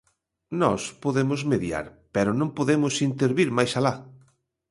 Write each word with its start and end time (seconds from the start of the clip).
Nós 0.61 0.81
podemos 1.03 1.41
mediar, 1.51 1.85
pero 2.15 2.29
non 2.39 2.49
podemos 2.57 2.93
intervir 3.09 3.49
máis 3.57 3.71
alá. 3.79 3.93